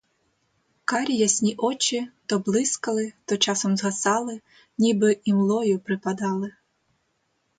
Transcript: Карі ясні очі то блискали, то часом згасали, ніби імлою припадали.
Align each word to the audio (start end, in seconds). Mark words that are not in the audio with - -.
Карі 0.91 1.15
ясні 1.17 1.51
очі 1.67 1.99
то 2.31 2.39
блискали, 2.47 3.03
то 3.25 3.37
часом 3.47 3.77
згасали, 3.81 4.39
ніби 4.85 5.17
імлою 5.33 5.79
припадали. 5.91 6.53